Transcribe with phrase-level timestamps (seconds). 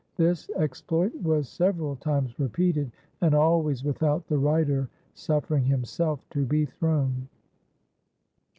[0.15, 6.65] This exploit was several times repeated, and always without the rider suffering himself to be
[6.65, 7.27] thrown.